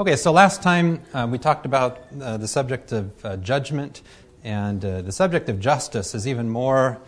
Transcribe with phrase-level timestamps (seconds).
[0.00, 4.00] Okay, so last time uh, we talked about uh, the subject of uh, judgment,
[4.42, 6.98] and uh, the subject of justice is even more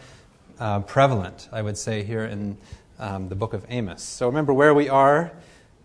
[0.59, 2.59] uh, prevalent, I would say, here in
[2.99, 4.03] um, the book of Amos.
[4.03, 5.33] So remember where we are.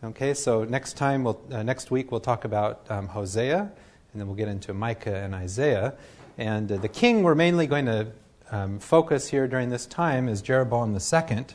[0.03, 3.71] Okay, so next time, we'll, uh, next week, we'll talk about um, Hosea, and
[4.13, 5.93] then we'll get into Micah and Isaiah.
[6.37, 8.07] And the king we're mainly going to
[8.51, 11.45] um, focus here during this time is Jeroboam II.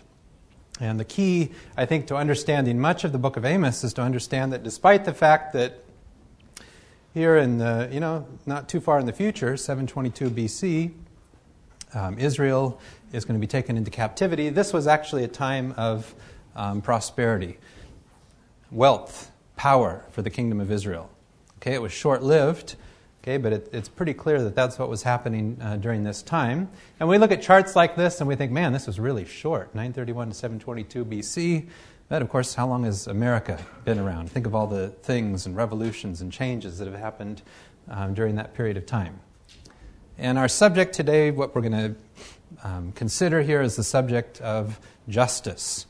[0.82, 4.02] And the key, I think, to understanding much of the book of Amos is to
[4.02, 5.84] understand that despite the fact that
[7.14, 10.92] here in the, you know, not too far in the future, 722 BC,
[11.94, 12.80] um, Israel
[13.12, 14.48] is going to be taken into captivity.
[14.48, 16.12] This was actually a time of
[16.56, 17.58] um, prosperity,
[18.72, 21.08] wealth, power for the kingdom of Israel.
[21.58, 22.74] Okay, it was short lived,
[23.22, 26.68] Okay, but it, it's pretty clear that that's what was happening uh, during this time.
[26.98, 29.72] And we look at charts like this and we think, man, this was really short
[29.76, 31.68] 931 to 722 BC.
[32.08, 34.28] But of course, how long has America been around?
[34.32, 37.42] Think of all the things and revolutions and changes that have happened
[37.88, 39.20] um, during that period of time.
[40.18, 44.80] And our subject today, what we're going to um, consider here, is the subject of
[45.08, 45.86] justice.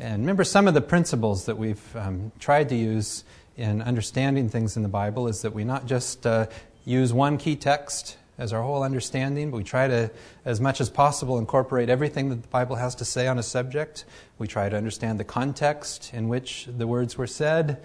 [0.00, 3.22] And remember some of the principles that we've um, tried to use
[3.60, 6.46] in understanding things in the Bible is that we not just uh,
[6.86, 10.10] use one key text as our whole understanding, but we try to,
[10.46, 14.06] as much as possible, incorporate everything that the Bible has to say on a subject.
[14.38, 17.82] We try to understand the context in which the words were said,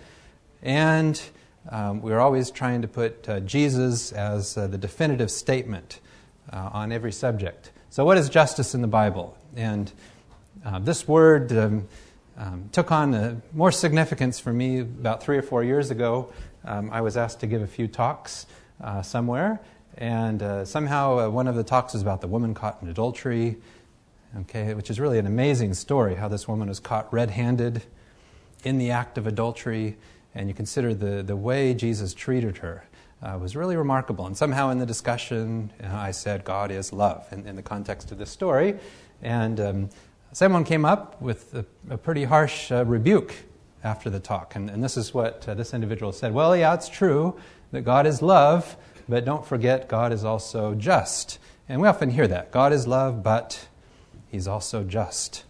[0.64, 1.22] and
[1.70, 6.00] um, we're always trying to put uh, Jesus as uh, the definitive statement
[6.54, 7.72] uh, on every subject.
[7.90, 9.38] So, what is justice in the Bible?
[9.58, 9.92] And
[10.66, 11.52] uh, this word.
[11.52, 11.90] Um,
[12.38, 16.32] um, took on more significance for me about three or four years ago.
[16.66, 18.46] Um, I was asked to give a few talks
[18.84, 19.62] uh, somewhere,
[19.98, 23.58] and uh, somehow uh, one of the talks was about the woman caught in adultery,
[24.40, 27.84] okay, which is really an amazing story how this woman was caught red handed
[28.64, 29.96] in the act of adultery,
[30.34, 32.86] and you consider the, the way Jesus treated her.
[33.24, 34.28] Uh, was really remarkable.
[34.28, 37.64] And somehow in the discussion, you know, I said, God is love in, in, the
[37.64, 38.76] context of this story.
[39.24, 39.90] And um,
[40.36, 43.34] someone came up with a, a pretty harsh uh, rebuke
[43.86, 44.54] after the talk.
[44.54, 47.40] And, and this is what uh, this individual said Well, yeah, it's true
[47.72, 48.76] that God is love,
[49.08, 51.40] but don't forget God is also just.
[51.70, 53.70] And we often hear that God is love, but
[54.28, 55.46] He's also just.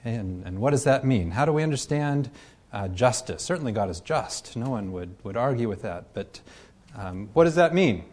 [0.00, 1.32] Okay, and, and what does that mean?
[1.32, 2.30] How do we understand
[2.72, 3.42] uh, justice?
[3.42, 4.56] Certainly, God is just.
[4.56, 6.14] No one would, would argue with that.
[6.14, 6.40] But
[6.96, 8.04] um, what does that mean?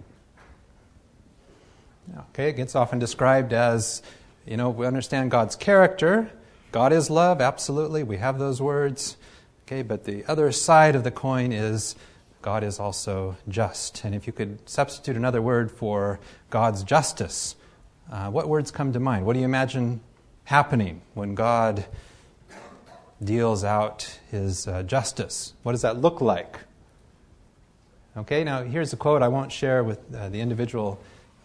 [2.30, 4.02] Okay, it gets often described as
[4.46, 6.32] you know, we understand God's character.
[6.72, 8.04] God is love, absolutely.
[8.04, 9.18] We have those words.
[9.68, 11.96] Okay, but the other side of the coin is
[12.42, 14.04] God is also just.
[14.04, 16.20] And if you could substitute another word for
[16.50, 17.56] God's justice,
[18.12, 19.26] uh, what words come to mind?
[19.26, 20.02] What do you imagine
[20.46, 21.86] happening when God
[23.24, 25.54] deals out his uh, justice?
[25.64, 26.58] What does that look like?
[28.18, 31.00] Okay, now here's a quote I won't share with uh, the individual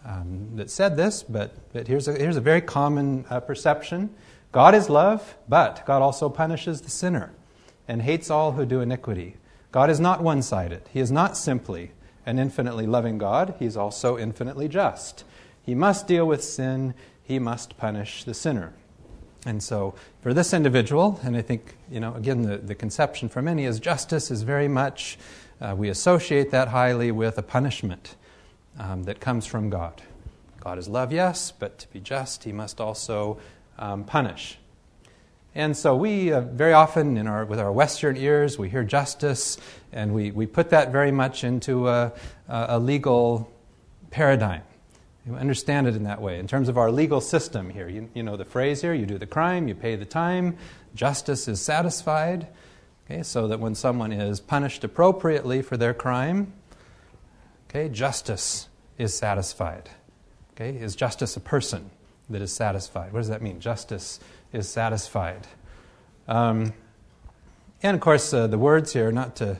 [0.07, 4.09] um, that said this, but, but here's, a, here's a very common uh, perception
[4.53, 7.33] God is love, but God also punishes the sinner
[7.87, 9.35] and hates all who do iniquity.
[9.71, 10.81] God is not one sided.
[10.91, 11.91] He is not simply
[12.25, 15.25] an infinitely loving God, He is also infinitely just.
[15.61, 18.73] He must deal with sin, He must punish the sinner.
[19.45, 23.41] And so, for this individual, and I think, you know, again, the, the conception for
[23.41, 25.17] many is justice is very much,
[25.61, 28.15] uh, we associate that highly with a punishment
[28.79, 30.01] um, that comes from God.
[30.59, 33.37] God is love, yes, but to be just, he must also
[33.77, 34.57] um, punish.
[35.55, 39.57] And so we uh, very often, in our, with our Western ears, we hear justice,
[39.91, 42.11] and we, we put that very much into a,
[42.47, 43.51] a legal
[44.11, 44.61] paradigm.
[45.25, 46.39] You understand it in that way.
[46.39, 49.17] In terms of our legal system here, you, you know the phrase here you do
[49.17, 50.57] the crime, you pay the time,
[50.95, 52.47] justice is satisfied.
[53.05, 56.53] Okay, so that when someone is punished appropriately for their crime,
[57.69, 59.89] Okay, justice is satisfied.
[60.53, 61.89] Okay, is justice a person
[62.29, 63.11] that is satisfied?
[63.11, 63.59] What does that mean?
[63.59, 64.19] Justice
[64.53, 65.47] is satisfied.
[66.27, 66.73] Um,
[67.83, 69.59] and of course, uh, the words here, not to,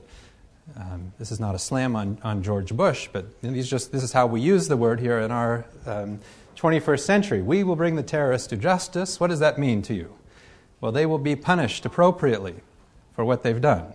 [0.76, 4.14] um, this is not a slam on, on George Bush, but these just, this is
[4.14, 6.20] how we use the word here in our um,
[6.56, 7.42] 21st century.
[7.42, 9.20] We will bring the terrorists to justice.
[9.20, 10.16] What does that mean to you?
[10.82, 12.56] Well, they will be punished appropriately
[13.16, 13.94] for what they've done.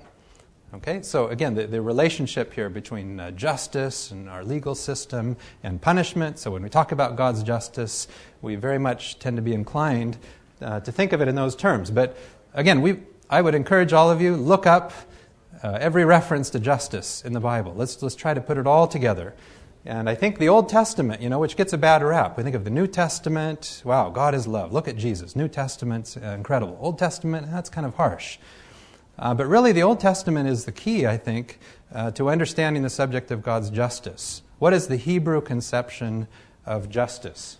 [0.74, 5.82] Okay, so again, the, the relationship here between uh, justice and our legal system and
[5.82, 6.38] punishment.
[6.38, 8.08] So when we talk about God's justice,
[8.40, 10.16] we very much tend to be inclined
[10.62, 11.90] uh, to think of it in those terms.
[11.90, 12.16] But
[12.54, 14.92] again, we, I would encourage all of you look up
[15.62, 17.74] uh, every reference to justice in the Bible.
[17.76, 19.34] Let's let's try to put it all together.
[19.84, 22.38] And I think the Old Testament, you know, which gets a bad rap.
[22.38, 23.82] We think of the New Testament.
[23.84, 24.72] Wow, God is love.
[24.72, 25.36] Look at Jesus.
[25.36, 26.78] New Testament's uh, incredible.
[26.80, 28.38] Old Testament, that's kind of harsh.
[29.18, 31.58] Uh, but really, the Old Testament is the key, I think,
[31.94, 34.42] uh, to understanding the subject of God's justice.
[34.58, 36.28] What is the Hebrew conception
[36.64, 37.58] of justice?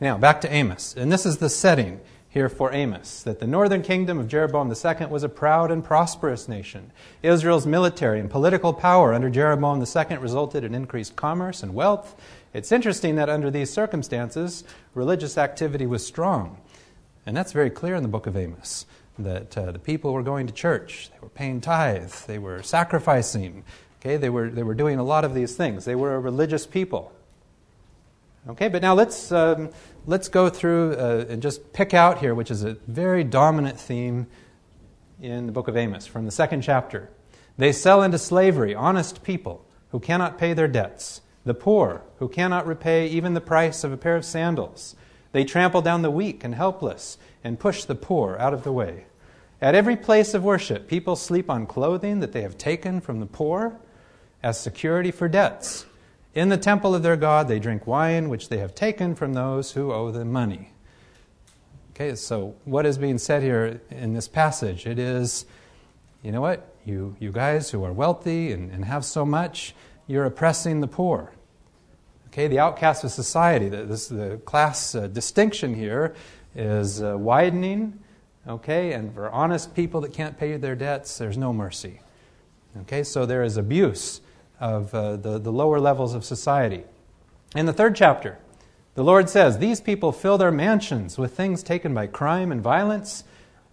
[0.00, 0.94] Now, back to Amos.
[0.96, 2.00] And this is the setting
[2.30, 6.48] here for Amos that the northern kingdom of Jeroboam II was a proud and prosperous
[6.48, 6.92] nation.
[7.22, 12.14] Israel's military and political power under Jeroboam II resulted in increased commerce and wealth.
[12.54, 14.64] It's interesting that under these circumstances,
[14.94, 16.58] religious activity was strong.
[17.26, 18.86] And that's very clear in the book of Amos
[19.24, 23.64] that uh, the people were going to church, they were paying tithe, they were sacrificing,
[24.00, 25.84] okay, they were, they were doing a lot of these things.
[25.84, 27.12] They were a religious people.
[28.48, 29.70] Okay, but now let's, um,
[30.06, 34.26] let's go through uh, and just pick out here, which is a very dominant theme
[35.20, 37.10] in the book of Amos from the second chapter.
[37.58, 42.66] They sell into slavery honest people who cannot pay their debts, the poor who cannot
[42.66, 44.96] repay even the price of a pair of sandals.
[45.32, 49.04] They trample down the weak and helpless and push the poor out of the way.
[49.62, 53.26] At every place of worship, people sleep on clothing that they have taken from the
[53.26, 53.78] poor
[54.42, 55.84] as security for debts.
[56.34, 59.72] In the temple of their God, they drink wine which they have taken from those
[59.72, 60.72] who owe them money.
[61.92, 64.86] Okay, so what is being said here in this passage?
[64.86, 65.44] It is,
[66.22, 66.74] you know what?
[66.86, 69.74] You, you guys who are wealthy and, and have so much,
[70.06, 71.32] you're oppressing the poor.
[72.28, 76.14] Okay, the outcast of society, the, this, the class uh, distinction here
[76.54, 77.98] is uh, widening.
[78.48, 82.00] Okay, and for honest people that can't pay their debts, there's no mercy.
[82.82, 84.20] Okay, so there is abuse
[84.58, 86.84] of uh, the, the lower levels of society.
[87.54, 88.38] In the third chapter,
[88.94, 93.24] the Lord says, These people fill their mansions with things taken by crime and violence.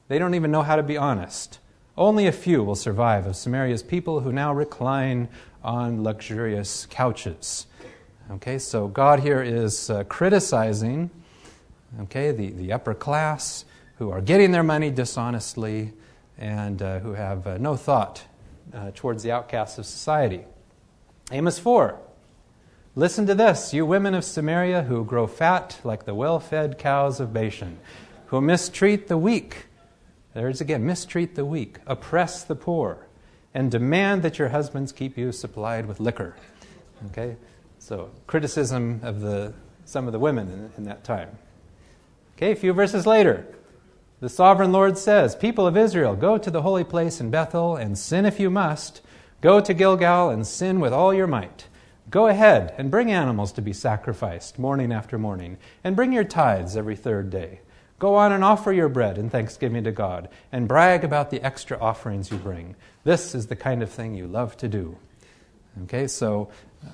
[0.07, 1.59] They don't even know how to be honest.
[1.97, 5.29] Only a few will survive of Samaria's people who now recline
[5.63, 7.67] on luxurious couches.
[8.31, 11.09] Okay, so God here is uh, criticizing
[12.01, 13.65] okay, the, the upper class
[13.97, 15.93] who are getting their money dishonestly
[16.37, 18.23] and uh, who have uh, no thought
[18.73, 20.43] uh, towards the outcasts of society.
[21.31, 21.99] Amos 4.
[22.95, 27.19] Listen to this, you women of Samaria who grow fat like the well fed cows
[27.19, 27.77] of Bashan,
[28.27, 29.65] who mistreat the weak.
[30.33, 33.07] There's again, mistreat the weak, oppress the poor,
[33.53, 36.35] and demand that your husbands keep you supplied with liquor.
[37.07, 37.35] Okay?
[37.79, 39.53] So, criticism of the,
[39.85, 41.29] some of the women in, in that time.
[42.35, 43.47] Okay, a few verses later,
[44.19, 47.97] the sovereign Lord says, People of Israel, go to the holy place in Bethel and
[47.97, 49.01] sin if you must
[49.39, 51.67] Go to Gilgal and sin with all your might.
[52.09, 56.75] Go ahead and bring animals to be sacrificed morning after morning, and bring your tithes
[56.75, 57.59] every third day.
[57.99, 61.77] Go on and offer your bread in thanksgiving to God, and brag about the extra
[61.77, 62.75] offerings you bring.
[63.03, 64.97] This is the kind of thing you love to do.
[65.83, 66.49] Okay, so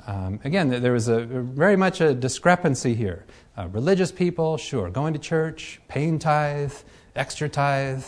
[0.05, 3.25] um, again, there was a very much a discrepancy here.
[3.57, 6.73] Uh, religious people, sure, going to church, paying tithe,
[7.15, 8.03] extra tithe,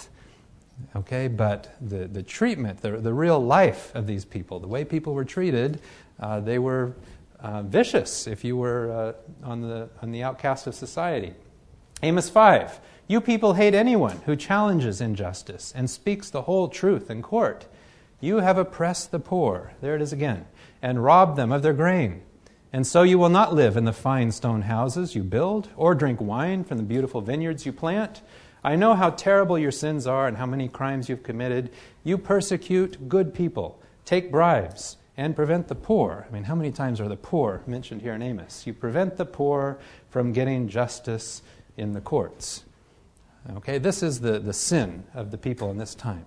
[0.96, 5.14] Okay, but the, the treatment, the, the real life of these people, the way people
[5.14, 5.80] were treated,
[6.20, 6.94] uh, they were
[7.40, 11.34] uh, vicious if you were uh, on, the, on the outcast of society.
[12.04, 17.22] Amos 5 You people hate anyone who challenges injustice and speaks the whole truth in
[17.22, 17.68] court.
[18.20, 20.46] You have oppressed the poor, there it is again,
[20.82, 22.22] and robbed them of their grain.
[22.74, 26.20] And so you will not live in the fine stone houses you build, or drink
[26.20, 28.22] wine from the beautiful vineyards you plant.
[28.66, 31.70] I know how terrible your sins are and how many crimes you've committed.
[32.04, 36.26] You persecute good people, take bribes, and prevent the poor.
[36.28, 38.66] I mean, how many times are the poor mentioned here in Amos?
[38.66, 39.78] You prevent the poor
[40.10, 41.44] from getting justice
[41.78, 42.64] in the courts.
[43.58, 46.26] Okay, this is the, the sin of the people in this time.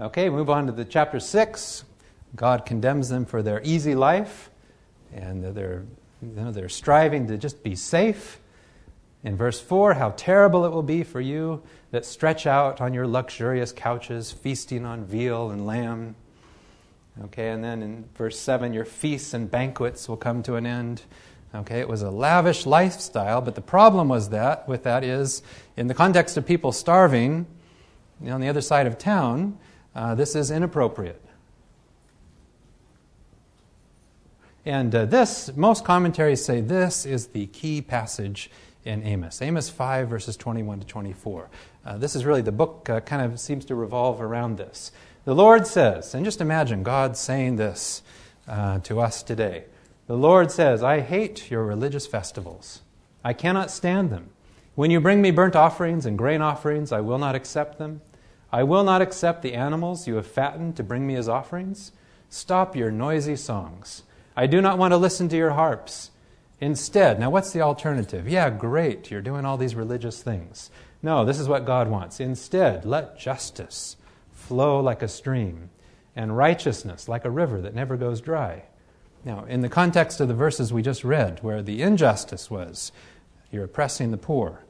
[0.00, 1.84] Okay, move on to the chapter 6.
[2.34, 4.50] God condemns them for their easy life,
[5.14, 5.84] and they're,
[6.20, 8.40] you know, they're striving to just be safe.
[9.24, 11.62] In verse 4, how terrible it will be for you
[11.92, 16.16] that stretch out on your luxurious couches, feasting on veal and lamb.
[17.24, 21.02] Okay, and then in verse 7, your feasts and banquets will come to an end.
[21.54, 25.42] Okay, it was a lavish lifestyle, but the problem was that, with that, is
[25.76, 27.46] in the context of people starving
[28.20, 29.58] you know, on the other side of town,
[29.94, 31.22] uh, this is inappropriate.
[34.64, 38.50] And uh, this, most commentaries say this is the key passage
[38.84, 39.40] in Amos.
[39.42, 41.50] Amos 5, verses 21 to 24.
[41.84, 44.92] Uh, this is really the book uh, kind of seems to revolve around this.
[45.24, 48.02] The Lord says, and just imagine God saying this
[48.48, 49.64] uh, to us today.
[50.06, 52.82] The Lord says, I hate your religious festivals.
[53.24, 54.30] I cannot stand them.
[54.74, 58.00] When you bring me burnt offerings and grain offerings, I will not accept them.
[58.50, 61.92] I will not accept the animals you have fattened to bring me as offerings.
[62.28, 64.02] Stop your noisy songs.
[64.36, 66.10] I do not want to listen to your harps.
[66.62, 68.28] Instead, now what's the alternative?
[68.28, 70.70] Yeah, great, you're doing all these religious things.
[71.02, 72.20] No, this is what God wants.
[72.20, 73.96] Instead, let justice
[74.30, 75.70] flow like a stream
[76.14, 78.62] and righteousness like a river that never goes dry.
[79.24, 82.92] Now, in the context of the verses we just read, where the injustice was,
[83.50, 84.60] you're oppressing the poor,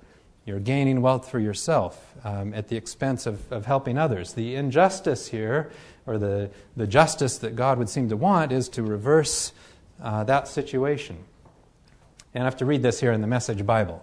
[0.46, 4.32] you're gaining wealth for yourself um, at the expense of, of helping others.
[4.32, 5.70] The injustice here,
[6.06, 9.52] or the, the justice that God would seem to want, is to reverse
[10.02, 11.18] uh, that situation.
[12.34, 14.02] And I have to read this here in the Message Bible.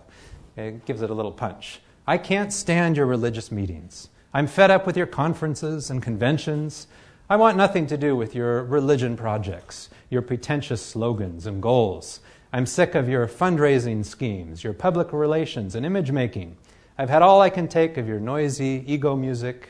[0.56, 1.80] It gives it a little punch.
[2.06, 4.10] I can't stand your religious meetings.
[4.34, 6.88] I'm fed up with your conferences and conventions.
[7.30, 12.20] I want nothing to do with your religion projects, your pretentious slogans and goals.
[12.54, 16.58] I'm sick of your fundraising schemes, your public relations, and image making.
[16.98, 19.70] I've had all I can take of your noisy ego music.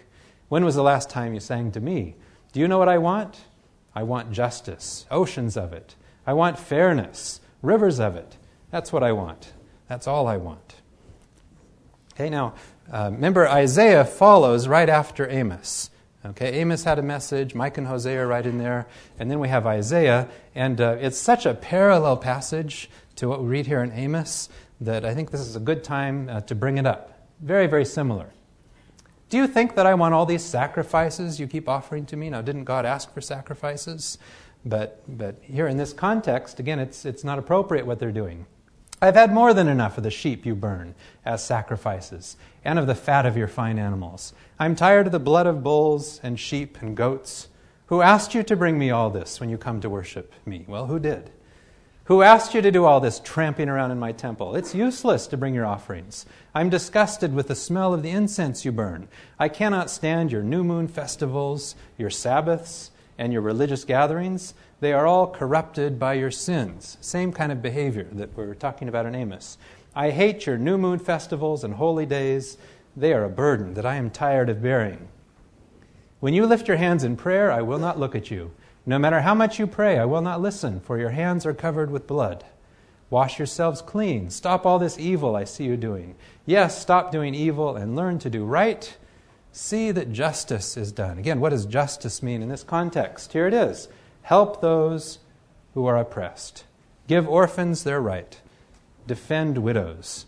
[0.49, 2.15] When was the last time you sang to me?
[2.51, 3.37] Do you know what I want?
[3.93, 5.95] I want justice, oceans of it.
[6.25, 8.37] I want fairness, rivers of it.
[8.71, 9.53] That's what I want.
[9.87, 10.75] That's all I want.
[12.13, 12.53] Okay, now,
[12.91, 15.89] uh, remember, Isaiah follows right after Amos.
[16.25, 19.47] Okay, Amos had a message, Micah and Hosea are right in there, and then we
[19.47, 23.91] have Isaiah, and uh, it's such a parallel passage to what we read here in
[23.93, 24.49] Amos
[24.81, 27.27] that I think this is a good time uh, to bring it up.
[27.39, 28.31] Very, very similar.
[29.29, 32.29] Do you think that I want all these sacrifices you keep offering to me?
[32.29, 34.17] Now, didn't God ask for sacrifices?
[34.65, 38.45] But, but here in this context, again, it's, it's not appropriate what they're doing.
[39.01, 40.93] I've had more than enough of the sheep you burn
[41.25, 44.33] as sacrifices, and of the fat of your fine animals.
[44.59, 47.47] I'm tired of the blood of bulls and sheep and goats.
[47.87, 50.65] Who asked you to bring me all this when you come to worship me?
[50.67, 51.31] Well, who did?
[52.05, 54.55] Who asked you to do all this tramping around in my temple?
[54.55, 56.25] It's useless to bring your offerings.
[56.53, 59.07] I'm disgusted with the smell of the incense you burn.
[59.37, 64.55] I cannot stand your new moon festivals, your Sabbaths, and your religious gatherings.
[64.79, 66.97] They are all corrupted by your sins.
[67.01, 69.57] Same kind of behavior that we are talking about in Amos.
[69.93, 72.57] I hate your new moon festivals and holy days.
[72.95, 75.09] They are a burden that I am tired of bearing.
[76.21, 78.51] When you lift your hands in prayer, I will not look at you.
[78.85, 81.91] No matter how much you pray, I will not listen, for your hands are covered
[81.91, 82.45] with blood.
[83.09, 84.29] Wash yourselves clean.
[84.29, 86.15] Stop all this evil I see you doing.
[86.45, 88.95] Yes, stop doing evil and learn to do right.
[89.51, 91.17] See that justice is done.
[91.17, 93.33] Again, what does justice mean in this context?
[93.33, 93.87] Here it is
[94.23, 95.19] Help those
[95.73, 96.63] who are oppressed.
[97.07, 98.39] Give orphans their right.
[99.07, 100.27] Defend widows.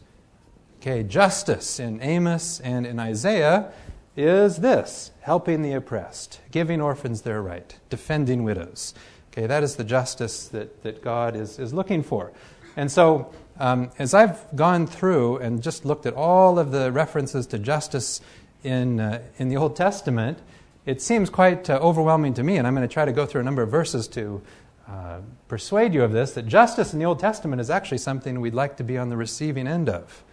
[0.80, 3.72] Okay, justice in Amos and in Isaiah
[4.18, 8.96] is this helping the oppressed, giving orphans their right, defending widows.
[9.32, 12.32] Okay, that is the justice that, that God is, is looking for.
[12.76, 17.46] And so, um, as I've gone through and just looked at all of the references
[17.48, 18.22] to justice
[18.64, 20.40] in, uh, in the Old Testament,
[20.86, 23.42] it seems quite uh, overwhelming to me, and I'm going to try to go through
[23.42, 24.42] a number of verses to
[24.88, 28.54] uh, persuade you of this, that justice in the Old Testament is actually something we'd
[28.54, 30.24] like to be on the receiving end of.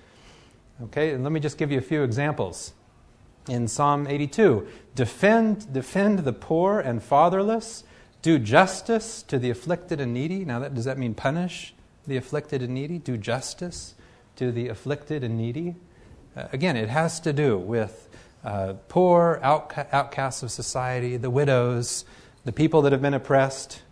[0.85, 2.73] Okay, and let me just give you a few examples.
[3.49, 7.85] In Psalm 82, defend, defend the poor and fatherless,
[8.20, 10.44] do justice to the afflicted and needy.
[10.44, 11.75] Now, that, does that mean punish
[12.06, 12.99] the afflicted and needy?
[12.99, 13.94] Do justice
[14.37, 15.76] to the afflicted and needy?
[16.37, 18.07] Uh, again, it has to do with
[18.45, 22.04] uh, poor, outcasts of society, the widows,
[22.45, 23.83] the people that have been oppressed.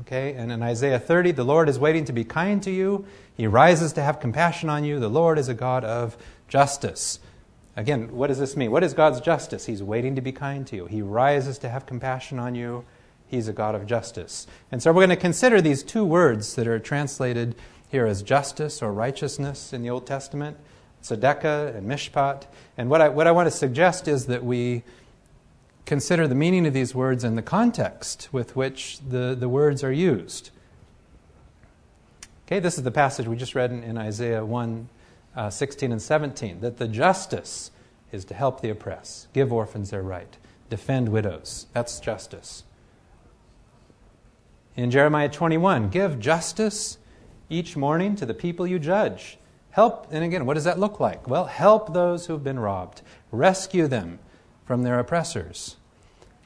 [0.00, 3.06] Okay, and in Isaiah 30, the Lord is waiting to be kind to you.
[3.36, 4.98] He rises to have compassion on you.
[4.98, 6.16] The Lord is a God of
[6.48, 7.20] justice.
[7.76, 8.70] Again, what does this mean?
[8.70, 9.66] What is God's justice?
[9.66, 10.86] He's waiting to be kind to you.
[10.86, 12.84] He rises to have compassion on you.
[13.28, 14.46] He's a God of justice.
[14.72, 17.54] And so we're going to consider these two words that are translated
[17.88, 20.56] here as justice or righteousness in the Old Testament.
[21.06, 22.44] Tzedakah and Mishpat.
[22.76, 24.82] And what I, what I want to suggest is that we
[25.84, 29.92] consider the meaning of these words in the context with which the, the words are
[29.92, 30.50] used.
[32.46, 34.88] Okay, this is the passage we just read in, in Isaiah 1
[35.36, 37.70] uh, 16 and 17 that the justice
[38.10, 40.36] is to help the oppressed, give orphans their right,
[40.70, 41.66] defend widows.
[41.72, 42.64] That's justice.
[44.74, 46.98] In Jeremiah 21, give justice
[47.48, 49.38] each morning to the people you judge
[49.76, 51.28] Help, and again, what does that look like?
[51.28, 54.20] Well, help those who've been robbed, rescue them
[54.64, 55.76] from their oppressors.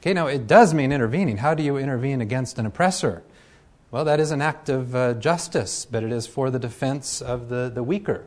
[0.00, 1.36] Okay, now it does mean intervening.
[1.36, 3.22] How do you intervene against an oppressor?
[3.92, 7.48] Well, that is an act of uh, justice, but it is for the defense of
[7.50, 8.26] the, the weaker.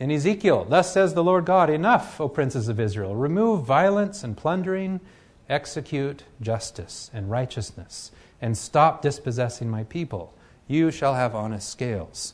[0.00, 4.34] In Ezekiel, thus says the Lord God, Enough, O princes of Israel, remove violence and
[4.34, 5.00] plundering,
[5.46, 10.32] execute justice and righteousness, and stop dispossessing my people.
[10.66, 12.32] You shall have honest scales.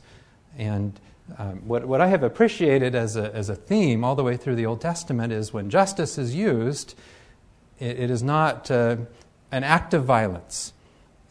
[0.57, 0.99] And
[1.37, 4.55] um, what, what I have appreciated as a, as a theme all the way through
[4.55, 6.95] the Old Testament is when justice is used,
[7.79, 8.97] it, it is not uh,
[9.51, 10.73] an act of violence.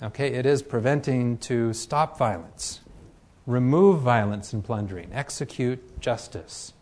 [0.03, 2.81] Okay, it is preventing to stop violence.
[3.47, 6.73] remove violence and plundering, execute justice.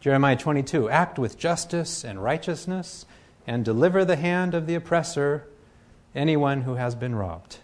[0.00, 3.06] Jeremiah 22 Act with justice and righteousness,
[3.46, 5.46] and deliver the hand of the oppressor,
[6.14, 7.58] anyone who has been robbed.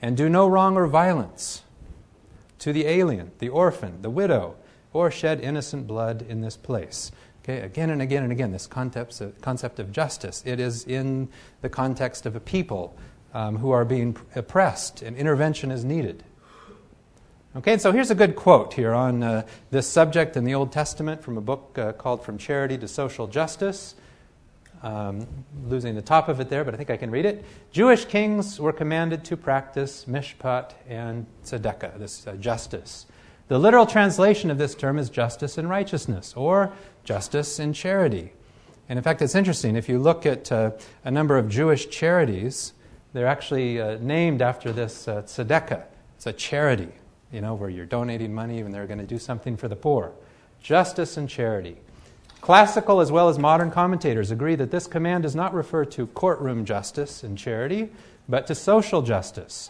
[0.00, 1.62] And do no wrong or violence
[2.60, 4.56] to the alien, the orphan, the widow,
[4.92, 7.12] or shed innocent blood in this place.
[7.42, 10.42] Okay, again and again and again, this concept of, concept of justice.
[10.44, 11.28] It is in
[11.62, 12.96] the context of a people
[13.32, 16.24] um, who are being oppressed, and intervention is needed.
[17.56, 21.22] Okay, so here's a good quote here on uh, this subject in the Old Testament
[21.22, 23.94] from a book uh, called From Charity to Social Justice.
[24.80, 25.26] Um,
[25.66, 27.44] losing the top of it there, but I think I can read it.
[27.72, 33.06] Jewish kings were commanded to practice mishpat and tzedakah, this uh, justice.
[33.48, 38.32] The literal translation of this term is justice and righteousness, or justice and charity.
[38.88, 39.74] And in fact, it's interesting.
[39.74, 40.72] If you look at uh,
[41.04, 42.72] a number of Jewish charities,
[43.12, 45.22] they're actually uh, named after this uh.
[45.22, 46.92] It's a charity,
[47.32, 50.12] you know, where you're donating money and they're going to do something for the poor.
[50.62, 51.78] Justice and charity.
[52.48, 56.64] Classical as well as modern commentators agree that this command does not refer to courtroom
[56.64, 57.90] justice and charity,
[58.26, 59.68] but to social justice.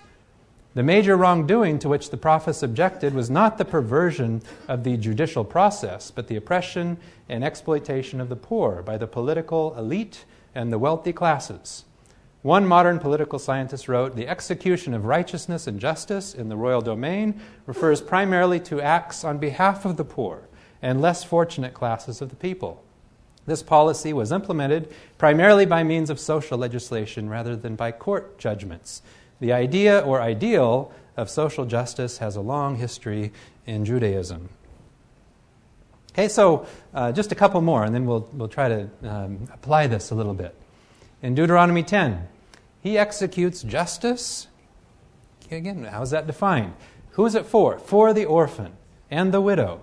[0.75, 5.44] The major wrongdoing to which the prophets objected was not the perversion of the judicial
[5.44, 10.78] process, but the oppression and exploitation of the poor by the political elite and the
[10.78, 11.85] wealthy classes.
[12.42, 17.40] One modern political scientist wrote The execution of righteousness and justice in the royal domain
[17.66, 20.49] refers primarily to acts on behalf of the poor
[20.82, 22.82] and less fortunate classes of the people.
[23.47, 29.02] This policy was implemented primarily by means of social legislation rather than by court judgments.
[29.40, 33.32] The idea or ideal of social justice has a long history
[33.66, 34.50] in Judaism.
[36.12, 39.87] Okay, so uh, just a couple more, and then we'll, we'll try to um, apply
[39.87, 40.54] this a little bit.
[41.23, 42.28] In Deuteronomy 10,
[42.80, 44.47] he executes justice.
[45.50, 46.75] Again, how is that defined?
[47.12, 47.78] Who is it for?
[47.78, 48.73] For the orphan
[49.11, 49.80] and the widow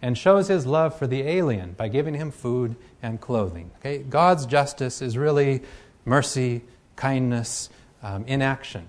[0.00, 3.70] and shows his love for the alien by giving him food and clothing.
[3.78, 3.98] Okay?
[3.98, 5.62] God's justice is really
[6.04, 6.62] mercy,
[6.96, 7.68] kindness
[8.02, 8.88] um, in action.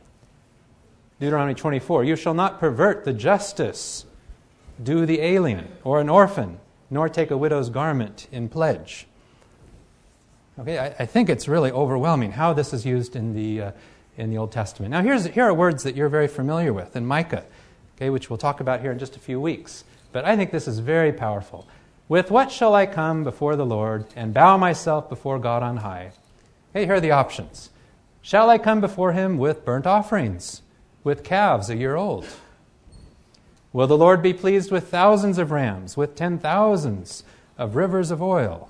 [1.19, 4.05] Deuteronomy 24 You shall not pervert the justice,
[4.81, 9.07] do the alien or an orphan, nor take a widow's garment in pledge.
[10.59, 13.71] Okay, I, I think it's really overwhelming how this is used in the, uh,
[14.17, 14.91] in the Old Testament.
[14.91, 17.45] Now, here's, here are words that you're very familiar with in Micah,
[17.95, 19.83] okay, which we'll talk about here in just a few weeks.
[20.11, 21.67] But I think this is very powerful.
[22.07, 26.13] With what shall I come before the Lord and bow myself before God on high?
[26.73, 27.69] Hey, here are the options.
[28.21, 30.63] Shall I come before him with burnt offerings,
[31.03, 32.25] with calves a year old?
[33.71, 37.23] Will the Lord be pleased with thousands of rams, with ten thousands
[37.57, 38.69] of rivers of oil?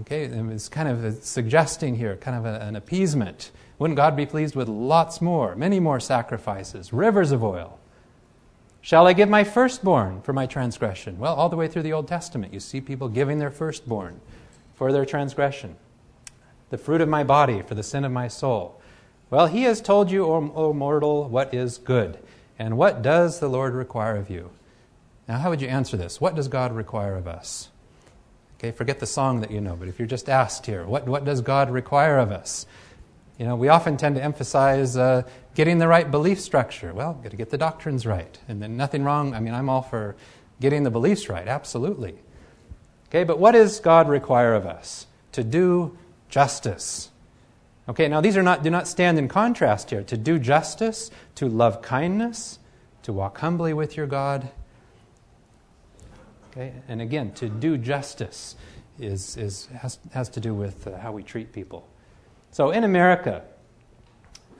[0.00, 3.50] Okay, it's kind of suggesting here, kind of an appeasement.
[3.78, 7.79] Wouldn't God be pleased with lots more, many more sacrifices, rivers of oil?
[8.82, 11.18] Shall I give my firstborn for my transgression?
[11.18, 14.20] Well, all the way through the Old Testament, you see people giving their firstborn
[14.74, 15.76] for their transgression.
[16.70, 18.80] The fruit of my body for the sin of my soul.
[19.28, 22.18] Well, he has told you, O, mortal, what is good.
[22.58, 24.50] And what does the Lord require of you?
[25.28, 26.20] Now, how would you answer this?
[26.20, 27.68] What does God require of us?
[28.58, 31.24] Okay, forget the song that you know, but if you're just asked here, what, what
[31.24, 32.66] does God require of us?
[33.40, 35.22] You know, we often tend to emphasize uh,
[35.54, 36.92] getting the right belief structure.
[36.92, 38.38] Well, got to get the doctrines right.
[38.48, 39.34] And then nothing wrong.
[39.34, 40.14] I mean, I'm all for
[40.60, 42.18] getting the beliefs right, absolutely.
[43.08, 45.06] Okay, but what does God require of us?
[45.32, 45.96] To do
[46.28, 47.08] justice.
[47.88, 50.02] Okay, now these are not, do not stand in contrast here.
[50.02, 52.58] To do justice, to love kindness,
[53.04, 54.50] to walk humbly with your God.
[56.50, 58.54] Okay, and again, to do justice
[58.98, 61.88] is, is, has, has to do with uh, how we treat people.
[62.52, 63.44] So in America,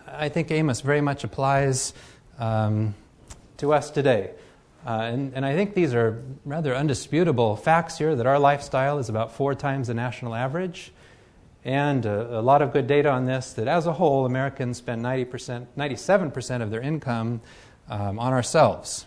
[0.06, 1.92] I think Amos very much applies
[2.38, 2.94] um,
[3.56, 4.30] to us today.
[4.86, 9.10] Uh, and, and, I think these are rather undisputable facts here that our lifestyle is
[9.10, 10.92] about four times the national average.
[11.64, 15.04] And a, a lot of good data on this that as a whole, Americans spend
[15.04, 17.42] 90%, 97% of their income
[17.88, 19.04] um, on ourselves.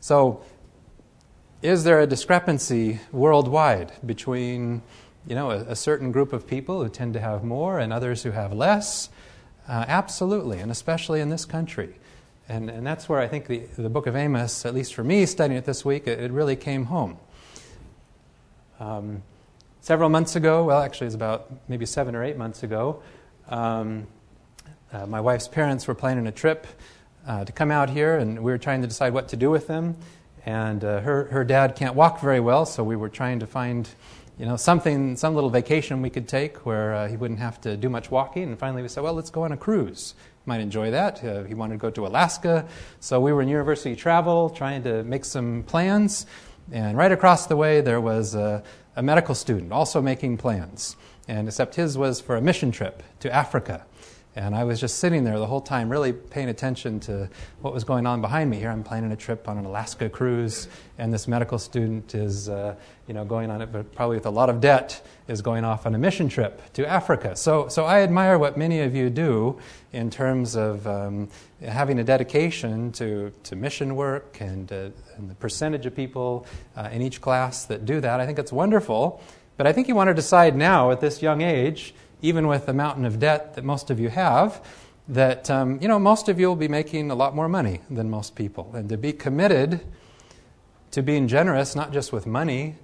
[0.00, 0.42] So,
[1.62, 4.82] is there a discrepancy worldwide between
[5.28, 8.22] you know, a, a, certain group of people who tend to have more and others
[8.22, 9.10] who have less.
[9.68, 11.94] Uh, absolutely, and especially in this country.
[12.48, 15.26] And, and that's where I think the, the book of Amos, at least for me
[15.26, 17.18] studying it this week, it, it really came home.
[18.80, 19.22] Um,
[19.82, 23.02] several months ago, well, actually, it was about maybe seven or eight months ago,
[23.50, 24.06] um,
[24.90, 26.66] uh, my wife's parents were planning a trip
[27.26, 29.66] uh, to come out here, and we were trying to decide what to do with
[29.66, 29.96] them.
[30.46, 33.86] And uh, her, her dad can't walk very well, so we were trying to find
[34.38, 37.76] you know, something, some little vacation we could take where uh, he wouldn't have to
[37.76, 38.44] do much walking.
[38.44, 40.14] And finally we said, well, let's go on a cruise.
[40.46, 41.24] might enjoy that.
[41.24, 42.66] Uh, he wanted to go to Alaska,
[43.00, 46.26] so we were in university travel trying to make some plans.
[46.70, 48.62] And right across the way, there was a,
[48.94, 50.96] a medical student also making plans.
[51.26, 53.84] And except his was for a mission trip to Africa.
[54.38, 57.28] And I was just sitting there the whole time, really paying attention to
[57.60, 58.58] what was going on behind me.
[58.58, 62.76] Here I'm planning a trip on an Alaska cruise, and this medical student is, uh,
[63.08, 65.86] you know, going on it, but probably with a lot of debt, is going off
[65.86, 67.34] on a mission trip to Africa.
[67.34, 69.58] So, so I admire what many of you do
[69.92, 71.28] in terms of um,
[71.60, 76.46] having a dedication to, to mission work and, uh, and the percentage of people
[76.76, 78.20] uh, in each class that do that.
[78.20, 79.20] I think it's wonderful.
[79.56, 82.72] But I think you want to decide now at this young age even with the
[82.72, 84.62] mountain of debt that most of you have,
[85.08, 88.10] that um, you know most of you will be making a lot more money than
[88.10, 89.80] most people, and to be committed
[90.90, 92.76] to being generous, not just with money,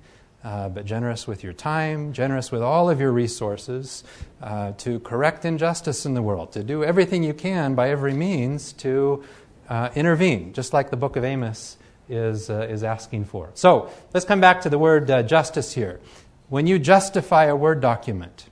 [0.44, 4.04] uh, but generous with your time, generous with all of your resources,
[4.42, 8.72] uh, to correct injustice in the world, to do everything you can by every means
[8.74, 9.24] to
[9.68, 13.50] uh, intervene, just like the book of Amos is, uh, is asking for.
[13.54, 16.00] So let's come back to the word uh, justice here.
[16.48, 18.46] When you justify a Word document,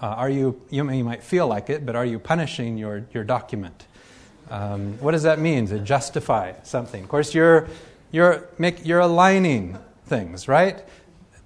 [0.00, 3.06] uh, are you, you, may, you might feel like it, but are you punishing your,
[3.12, 3.86] your document?
[4.50, 7.02] Um, what does that mean to justify something?
[7.02, 7.68] Of course, you're,
[8.12, 10.84] you're, make, you're aligning things, right?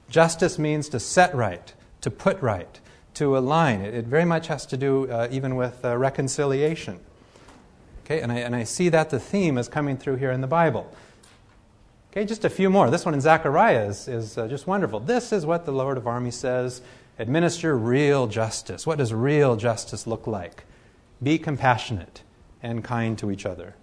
[0.08, 2.80] Justice means to set right, to put right,
[3.14, 3.80] to align.
[3.80, 6.98] It, it very much has to do uh, even with uh, reconciliation.
[8.04, 10.48] Okay, and I, and I see that the theme is coming through here in the
[10.48, 10.92] Bible.
[12.10, 12.90] Okay, just a few more.
[12.90, 14.98] This one in Zechariah is, is uh, just wonderful.
[14.98, 16.82] This is what the Lord of armies says
[17.20, 18.86] Administer real justice.
[18.86, 20.64] What does real justice look like?
[21.22, 22.22] Be compassionate
[22.62, 23.74] and kind to each other.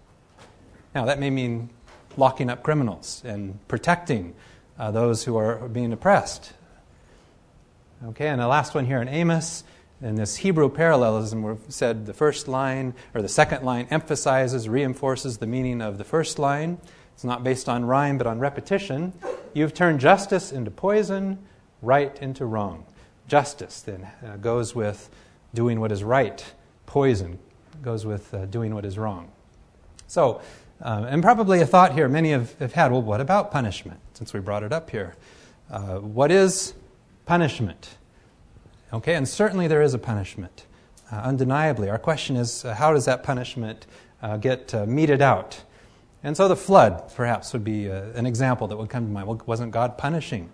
[0.95, 1.69] Now, that may mean
[2.17, 4.33] locking up criminals and protecting
[4.79, 6.51] uh, those who are being oppressed.
[8.07, 9.63] Okay, and the last one here in Amos,
[10.01, 15.37] in this Hebrew parallelism, we've said the first line or the second line emphasizes, reinforces
[15.37, 16.79] the meaning of the first line.
[17.13, 19.13] It's not based on rhyme but on repetition.
[19.53, 21.37] You've turned justice into poison,
[21.83, 22.87] right into wrong.
[23.27, 25.09] Justice then uh, goes with
[25.53, 26.43] doing what is right.
[26.85, 27.39] Poison
[27.81, 29.31] goes with uh, doing what is wrong.
[30.07, 30.41] So,
[30.81, 33.99] um, and probably a thought here many have, have, had well, what about punishment?
[34.13, 35.15] Since we brought it up here.
[35.69, 36.73] Uh, what is
[37.25, 37.97] punishment?
[38.93, 40.65] Okay, and certainly there is a punishment,
[41.11, 41.89] uh, undeniably.
[41.89, 43.85] Our question is uh, how does that punishment
[44.21, 45.61] uh, get meted out?
[46.23, 49.27] And so the flood, perhaps, would be an example that would come to mind.
[49.27, 50.49] Well, wasn't God punishing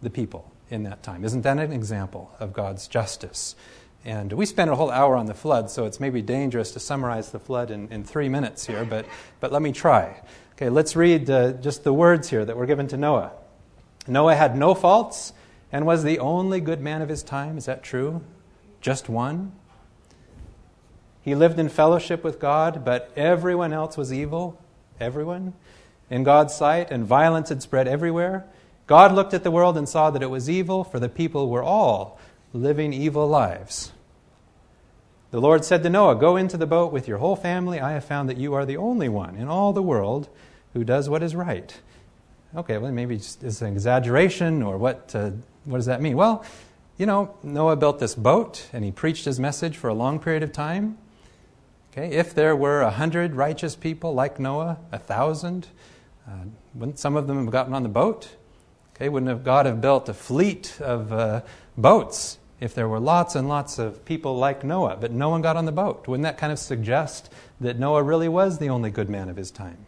[0.00, 0.50] the people?
[0.70, 1.24] In that time.
[1.24, 3.56] Isn't that an example of God's justice?
[4.04, 7.32] And we spent a whole hour on the flood, so it's maybe dangerous to summarize
[7.32, 9.04] the flood in, in three minutes here, but,
[9.40, 10.22] but let me try.
[10.52, 13.32] Okay, let's read uh, just the words here that were given to Noah.
[14.06, 15.34] Noah had no faults
[15.70, 17.58] and was the only good man of his time.
[17.58, 18.22] Is that true?
[18.80, 19.52] Just one?
[21.22, 24.58] He lived in fellowship with God, but everyone else was evil.
[24.98, 25.52] Everyone.
[26.08, 28.46] In God's sight, and violence had spread everywhere.
[28.90, 31.62] God looked at the world and saw that it was evil, for the people were
[31.62, 32.18] all
[32.52, 33.92] living evil lives.
[35.30, 37.78] The Lord said to Noah, Go into the boat with your whole family.
[37.78, 40.28] I have found that you are the only one in all the world
[40.72, 41.72] who does what is right.
[42.56, 45.30] Okay, well, maybe it's an exaggeration, or what, uh,
[45.66, 46.16] what does that mean?
[46.16, 46.44] Well,
[46.98, 50.42] you know, Noah built this boat and he preached his message for a long period
[50.42, 50.98] of time.
[51.92, 55.68] Okay, if there were a hundred righteous people like Noah, a thousand,
[56.26, 56.32] uh,
[56.74, 58.30] wouldn't some of them have gotten on the boat?
[59.00, 61.40] Okay, wouldn't have God have built a fleet of uh,
[61.74, 65.56] boats if there were lots and lots of people like Noah, but no one got
[65.56, 66.06] on the boat?
[66.06, 67.32] Wouldn't that kind of suggest
[67.62, 69.86] that Noah really was the only good man of his time?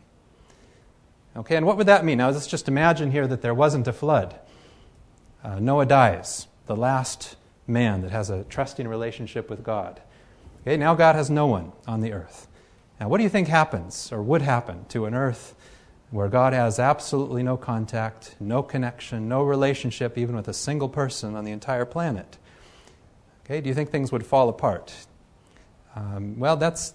[1.37, 2.19] Okay, and what would that mean?
[2.19, 4.35] Now, let's just imagine here that there wasn't a flood.
[5.45, 10.01] Uh, Noah dies, the last man that has a trusting relationship with God.
[10.63, 12.49] Okay, now God has no one on the earth.
[12.99, 15.55] Now, what do you think happens or would happen to an earth
[16.13, 21.35] where God has absolutely no contact, no connection, no relationship, even with a single person
[21.35, 22.37] on the entire planet.
[23.45, 24.95] Okay, do you think things would fall apart?
[25.97, 26.93] Um, well, that's,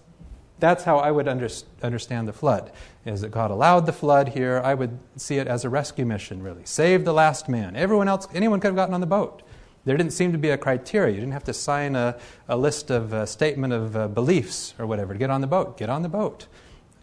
[0.59, 1.49] that's how I would under,
[1.81, 2.71] understand the flood.
[3.05, 4.61] Is that God allowed the flood here?
[4.63, 6.65] I would see it as a rescue mission, really.
[6.65, 7.75] Save the last man.
[7.75, 9.41] Everyone else, anyone could have gotten on the boat.
[9.85, 11.15] There didn't seem to be a criteria.
[11.15, 14.75] You didn't have to sign a, a list of a uh, statement of uh, beliefs
[14.77, 15.75] or whatever to get on the boat.
[15.75, 16.45] Get on the boat.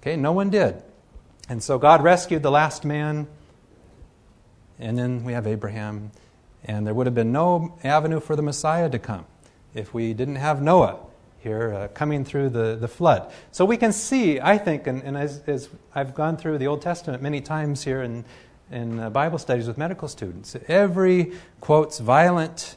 [0.00, 0.80] Okay, no one did.
[1.48, 3.26] And so God rescued the last man,
[4.78, 6.10] and then we have Abraham.
[6.64, 9.26] And there would have been no avenue for the Messiah to come
[9.74, 10.98] if we didn't have Noah
[11.40, 13.30] here uh, coming through the, the flood.
[13.52, 16.80] So we can see, I think, and, and as, as, I've gone through the Old
[16.80, 18.24] Testament many times here in,
[18.70, 22.76] in uh, Bible studies with medical students, every quotes violent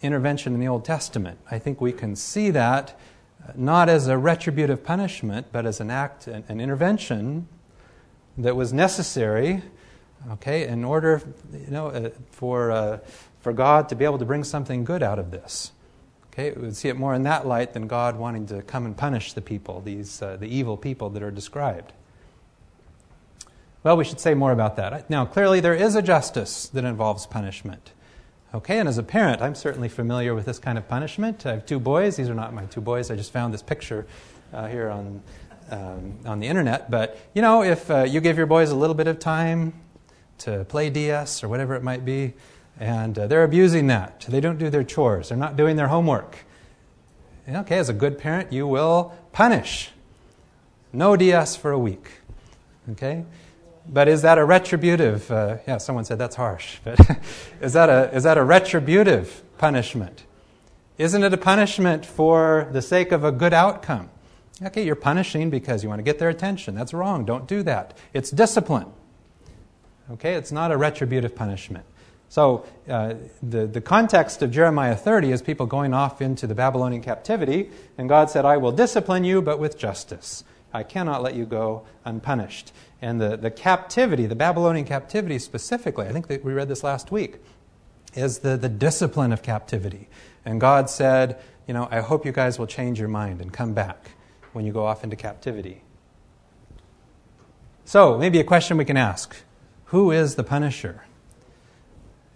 [0.00, 2.98] intervention in the Old Testament, I think we can see that
[3.54, 7.48] not as a retributive punishment, but as an act, an, an intervention
[8.38, 9.62] that was necessary,
[10.32, 11.22] okay, in order,
[11.52, 12.98] you know, uh, for, uh,
[13.40, 15.72] for God to be able to bring something good out of this.
[16.32, 18.94] Okay, we would see it more in that light than God wanting to come and
[18.94, 21.94] punish the people, these, uh, the evil people that are described.
[23.82, 25.08] Well, we should say more about that.
[25.08, 27.92] Now, clearly, there is a justice that involves punishment.
[28.52, 31.46] Okay, and as a parent, I'm certainly familiar with this kind of punishment.
[31.46, 32.16] I have two boys.
[32.16, 33.10] These are not my two boys.
[33.10, 34.06] I just found this picture
[34.52, 35.22] uh, here on,
[35.70, 36.90] um, on the internet.
[36.90, 39.74] But, you know, if uh, you give your boys a little bit of time
[40.38, 42.34] to play DS or whatever it might be,
[42.78, 44.26] and uh, they're abusing that.
[44.28, 46.38] They don't do their chores, they're not doing their homework.
[47.48, 49.90] Okay, as a good parent, you will punish.
[50.92, 52.10] No DS for a week.
[52.92, 53.24] Okay?
[53.88, 55.30] But is that a retributive?
[55.30, 56.78] Uh, yeah, someone said that's harsh.
[56.84, 56.98] But
[57.60, 60.24] is, that a, is that a retributive punishment?
[60.98, 64.10] Isn't it a punishment for the sake of a good outcome?
[64.62, 66.74] Okay, you're punishing because you want to get their attention.
[66.74, 67.24] That's wrong.
[67.26, 67.96] Don't do that.
[68.14, 68.86] It's discipline.
[70.12, 71.84] Okay, it's not a retributive punishment.
[72.28, 77.02] So, uh, the, the context of Jeremiah 30 is people going off into the Babylonian
[77.02, 80.42] captivity, and God said, I will discipline you, but with justice.
[80.72, 82.72] I cannot let you go unpunished.
[83.00, 87.12] And the, the captivity, the Babylonian captivity specifically, I think that we read this last
[87.12, 87.36] week,
[88.14, 90.08] is the, the discipline of captivity.
[90.44, 91.38] And God said,
[91.68, 94.15] You know, I hope you guys will change your mind and come back
[94.56, 95.82] when you go off into captivity.
[97.84, 99.36] So, maybe a question we can ask
[99.86, 101.04] Who is the punisher?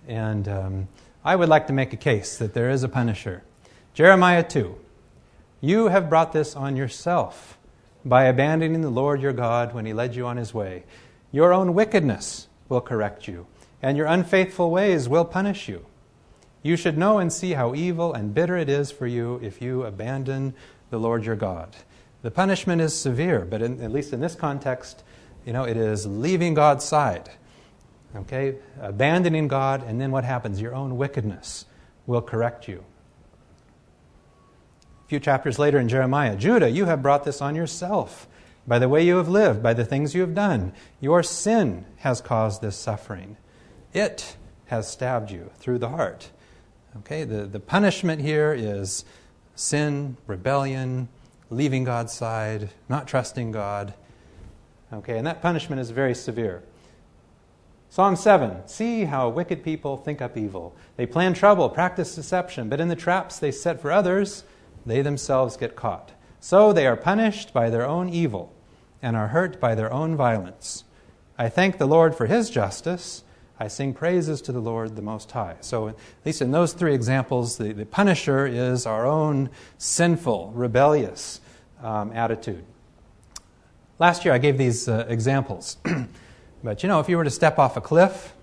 [0.06, 0.88] And um,
[1.24, 3.42] I would like to make a case that there is a punisher.
[3.94, 4.76] Jeremiah 2.
[5.62, 7.56] You have brought this on yourself
[8.04, 10.84] by abandoning the Lord your God when he led you on his way.
[11.32, 13.46] Your own wickedness will correct you,
[13.80, 15.86] and your unfaithful ways will punish you.
[16.62, 19.84] You should know and see how evil and bitter it is for you if you
[19.84, 20.52] abandon
[20.90, 21.76] the Lord your God.
[22.22, 25.02] The punishment is severe, but in, at least in this context,
[25.46, 27.30] you know, it is leaving God's side.
[28.14, 28.56] Okay?
[28.80, 30.60] Abandoning God, and then what happens?
[30.60, 31.64] Your own wickedness
[32.06, 32.84] will correct you.
[35.04, 38.28] A few chapters later in Jeremiah Judah, you have brought this on yourself
[38.66, 40.72] by the way you have lived, by the things you have done.
[41.00, 43.36] Your sin has caused this suffering.
[43.92, 46.30] It has stabbed you through the heart.
[46.98, 49.04] Okay, the, the punishment here is
[49.56, 51.08] sin, rebellion,
[51.50, 53.94] leaving God's side, not trusting God.
[54.92, 56.62] Okay, and that punishment is very severe.
[57.90, 60.74] Psalm 7 See how wicked people think up evil.
[60.96, 64.44] They plan trouble, practice deception, but in the traps they set for others,
[64.86, 66.12] they themselves get caught.
[66.38, 68.52] So they are punished by their own evil
[69.02, 70.84] and are hurt by their own violence.
[71.36, 73.24] I thank the Lord for his justice.
[73.60, 75.56] I sing praises to the Lord the Most High.
[75.60, 81.40] So, at least in those three examples, the, the punisher is our own sinful, rebellious
[81.82, 82.64] um, attitude.
[83.98, 85.76] Last year I gave these uh, examples.
[86.62, 88.34] But you know, if you were to step off a cliff,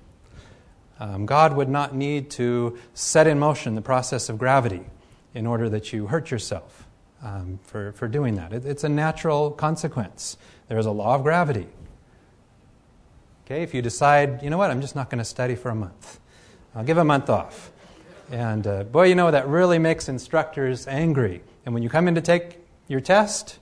[1.00, 4.84] um, God would not need to set in motion the process of gravity
[5.36, 6.88] in order that you hurt yourself
[7.22, 8.54] um, for, for doing that.
[8.54, 10.38] It, it's a natural consequence.
[10.68, 11.68] There is a law of gravity.
[13.48, 15.76] Okay, if you decide, you know what, I'm just not going to study for a
[15.76, 16.20] month,
[16.76, 17.72] I'll give a month off.
[18.30, 21.42] And uh, boy, you know, that really makes instructors angry.
[21.66, 22.58] And when you come in to take
[22.90, 23.60] your test,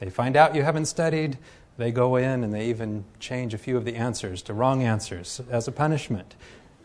[0.00, 1.36] they find out you haven't studied,
[1.76, 5.42] they go in and they even change a few of the answers to wrong answers
[5.50, 6.34] as a punishment.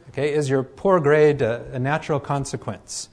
[0.09, 3.07] Okay, is your poor grade a, a natural consequence?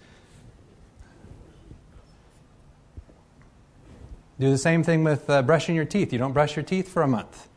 [4.41, 6.13] Do the same thing with uh, brushing your teeth.
[6.13, 7.48] You don't brush your teeth for a month.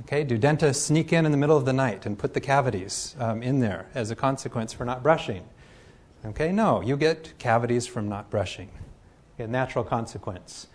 [0.00, 3.14] Okay, do dentists sneak in in the middle of the night and put the cavities
[3.18, 5.44] um, in there as a consequence for not brushing?
[6.24, 8.70] Okay, no, you get cavities from not brushing.
[9.38, 10.68] A natural consequence.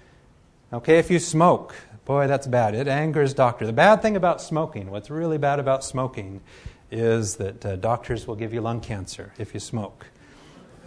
[0.72, 1.76] Okay, if you smoke,
[2.10, 2.74] Boy, that's bad.
[2.74, 3.68] It angers doctors.
[3.68, 6.42] The bad thing about smoking, what's really bad about smoking,
[6.90, 10.08] is that uh, doctors will give you lung cancer if you smoke.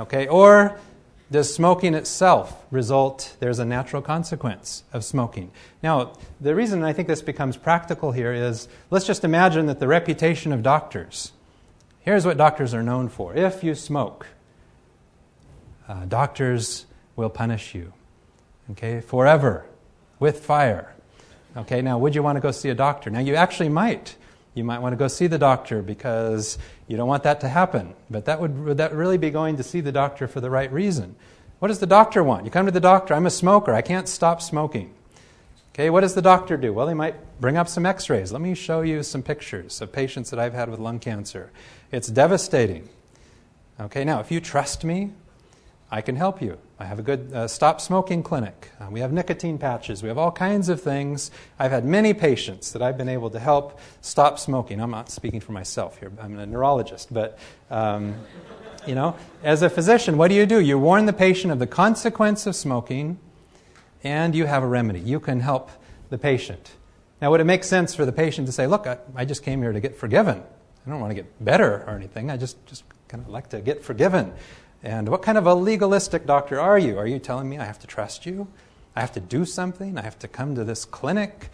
[0.01, 0.27] Okay?
[0.27, 0.81] Or
[1.33, 5.51] does smoking itself result, there's a natural consequence of smoking.
[5.83, 9.88] Now, the reason I think this becomes practical here is let's just imagine that the
[9.88, 11.33] reputation of doctors,
[12.01, 13.35] here's what doctors are known for.
[13.35, 14.29] If you smoke,
[15.88, 17.92] uh, doctors will punish you,
[18.71, 19.66] okay, forever
[20.21, 20.95] with fire.
[21.57, 23.11] Okay, now would you want to go see a doctor?
[23.11, 24.16] Now you actually might.
[24.55, 27.95] You might want to go see the doctor because you don't want that to happen.
[28.11, 30.71] But that would, would that really be going to see the doctor for the right
[30.73, 31.17] reason?
[31.59, 32.45] What does the doctor want?
[32.45, 34.93] You come to the doctor, I'm a smoker, I can't stop smoking.
[35.75, 36.73] Okay, what does the doctor do?
[36.73, 38.31] Well, he might bring up some x rays.
[38.31, 41.51] Let me show you some pictures of patients that I've had with lung cancer.
[41.91, 42.91] It's devastating.
[43.81, 45.12] Okay, now if you trust me,
[45.93, 46.57] I can help you.
[46.79, 48.71] I have a good uh, stop smoking clinic.
[48.81, 50.03] Uh, we have nicotine patches.
[50.03, 51.31] We have all kinds of things.
[51.59, 54.81] I've had many patients that I've been able to help stop smoking.
[54.81, 56.11] I'm not speaking for myself here.
[56.19, 57.39] I'm a neurologist, but
[57.71, 58.15] um,
[58.87, 60.61] you know, as a physician, what do you do?
[60.61, 63.19] You warn the patient of the consequence of smoking,
[64.03, 65.01] and you have a remedy.
[65.01, 65.71] You can help
[66.09, 66.73] the patient.
[67.21, 69.61] Now, would it make sense for the patient to say, "Look, I, I just came
[69.61, 70.43] here to get forgiven.
[70.87, 72.31] I don't want to get better or anything.
[72.31, 74.33] I just just kind of like to get forgiven."
[74.83, 76.99] And what kind of a legalistic doctor are you?
[76.99, 78.49] Are you telling me I have to trust you?
[78.97, 79.97] I have to do something?
[79.97, 81.51] I have to come to this clinic?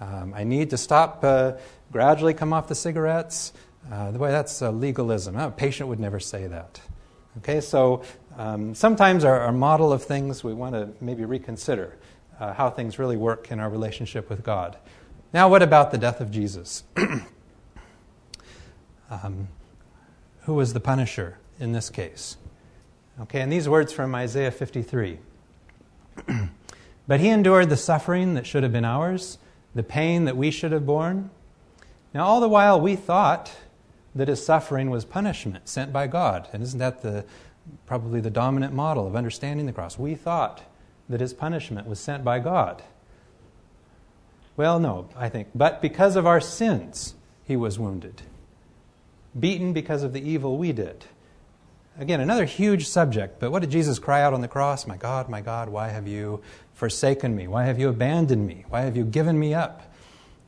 [0.00, 1.52] Um, I need to stop, uh,
[1.92, 3.52] gradually come off the cigarettes?
[3.90, 5.36] Uh, the way that's uh, legalism.
[5.36, 6.80] A patient would never say that.
[7.38, 8.02] Okay, so
[8.36, 11.96] um, sometimes our, our, model of things, we want to maybe reconsider
[12.38, 14.76] uh, how things really work in our relationship with God.
[15.32, 16.84] Now, what about the death of Jesus?
[19.10, 19.48] um,
[20.42, 22.36] who was the punisher in this case?
[23.22, 25.18] Okay, and these words from Isaiah 53.
[27.06, 29.38] but he endured the suffering that should have been ours,
[29.74, 31.30] the pain that we should have borne.
[32.12, 33.52] Now, all the while, we thought
[34.14, 36.48] that his suffering was punishment sent by God.
[36.52, 37.24] And isn't that the,
[37.86, 39.96] probably the dominant model of understanding the cross?
[39.96, 40.62] We thought
[41.08, 42.82] that his punishment was sent by God.
[44.56, 45.48] Well, no, I think.
[45.54, 48.22] But because of our sins, he was wounded,
[49.38, 51.06] beaten because of the evil we did.
[52.02, 54.88] Again, another huge subject, but what did Jesus cry out on the cross?
[54.88, 56.42] My God, my God, why have you
[56.74, 57.46] forsaken me?
[57.46, 58.64] Why have you abandoned me?
[58.68, 59.82] Why have you given me up?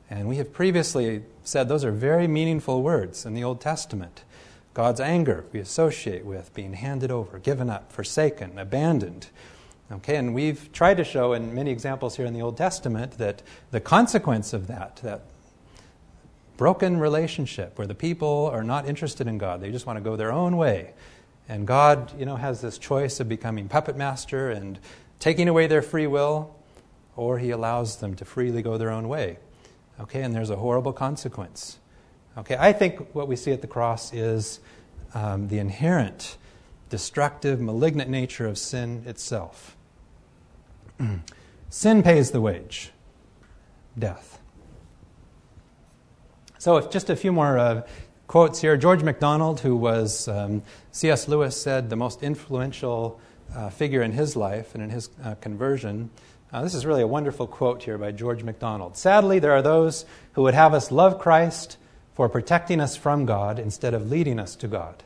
[0.09, 4.25] And we have previously said those are very meaningful words in the Old Testament.
[4.73, 9.27] God's anger we associate with being handed over, given up, forsaken, abandoned.
[9.89, 13.41] Okay, and we've tried to show in many examples here in the Old Testament that
[13.71, 15.21] the consequence of that, that
[16.57, 20.17] broken relationship where the people are not interested in God, they just want to go
[20.17, 20.93] their own way,
[21.47, 24.79] and God, you know, has this choice of becoming puppet master and
[25.19, 26.55] taking away their free will,
[27.15, 29.37] or he allows them to freely go their own way.
[29.99, 31.79] Okay, and there's a horrible consequence.
[32.37, 34.59] Okay, I think what we see at the cross is
[35.13, 36.37] um, the inherent
[36.89, 39.77] destructive, malignant nature of sin itself.
[41.69, 42.91] sin pays the wage
[43.97, 44.39] death.
[46.57, 47.81] So, if just a few more uh,
[48.27, 48.77] quotes here.
[48.77, 51.27] George MacDonald, who was, um, C.S.
[51.27, 53.19] Lewis said, the most influential
[53.53, 56.09] uh, figure in his life and in his uh, conversion.
[56.51, 58.97] Uh, this is really a wonderful quote here by George MacDonald.
[58.97, 61.77] Sadly, there are those who would have us love Christ
[62.13, 65.03] for protecting us from God instead of leading us to God,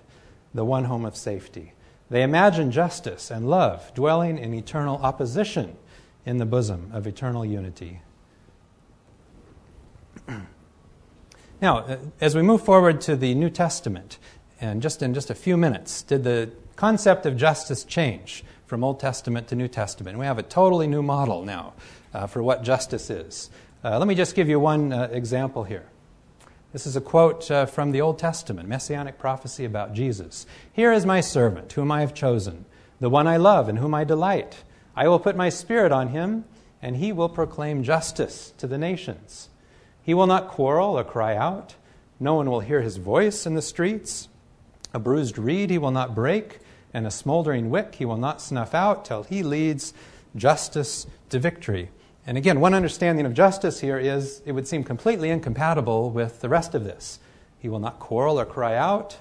[0.54, 1.74] the one home of safety.
[2.10, 5.76] They imagine justice and love dwelling in eternal opposition
[6.26, 8.02] in the bosom of eternal unity.
[11.62, 14.18] Now, uh, as we move forward to the New Testament,
[14.62, 19.02] and just in just a few minutes, did the concept of justice change from Old
[19.02, 20.18] Testament to New Testament?
[20.18, 21.74] We have a totally new model now
[22.14, 23.50] uh, for what justice is.
[23.84, 25.86] Uh, let me just give you one uh, example here.
[26.72, 30.46] This is a quote uh, from the Old Testament, messianic prophecy about Jesus.
[30.72, 32.64] Here is my servant, whom I have chosen,
[33.02, 34.64] the one I love and whom I delight.
[34.96, 36.46] I will put my spirit on him,
[36.82, 39.50] and he will proclaim justice to the nations.
[40.04, 41.76] He will not quarrel or cry out.
[42.20, 44.28] No one will hear his voice in the streets.
[44.94, 46.60] A bruised reed he will not break,
[46.94, 49.94] and a smoldering wick he will not snuff out till he leads
[50.36, 51.90] justice to victory.
[52.26, 56.50] And again, one understanding of justice here is it would seem completely incompatible with the
[56.50, 57.20] rest of this.
[57.58, 59.18] He will not quarrel or cry out.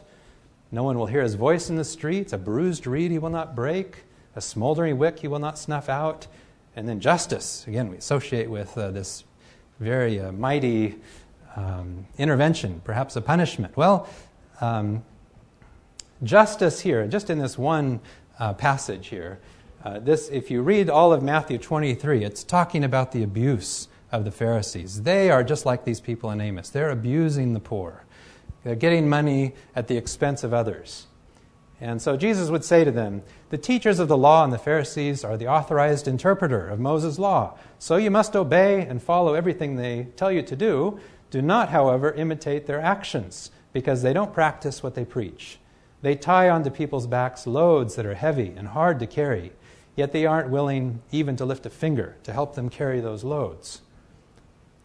[0.71, 2.33] No one will hear his voice in the streets.
[2.33, 4.05] A bruised reed he will not break.
[4.37, 6.27] A smoldering wick he will not snuff out.
[6.77, 9.25] And then justice, again, we associate with uh, this
[9.81, 10.97] very uh, mighty
[11.57, 13.77] um, intervention, perhaps a punishment.
[13.77, 14.09] Well,
[14.61, 15.05] um,
[16.23, 18.01] justice here, just in this one
[18.38, 19.41] uh, passage here,
[19.85, 24.25] uh, this, if you read all of Matthew 23, it's talking about the abuse of
[24.25, 25.03] the Pharisees.
[25.03, 26.71] They are just like these people in Amos.
[26.71, 28.05] They're abusing the poor.
[28.64, 31.08] They're getting money at the expense of others.
[31.81, 35.22] And so Jesus would say to them, The teachers of the law and the Pharisees
[35.24, 37.57] are the authorized interpreter of Moses' law.
[37.79, 40.99] So you must obey and follow everything they tell you to do.
[41.31, 45.59] Do not, however, imitate their actions, because they don't practice what they preach.
[46.03, 49.53] They tie onto people's backs loads that are heavy and hard to carry,
[49.95, 53.83] yet they aren't willing even to lift a finger to help them carry those loads.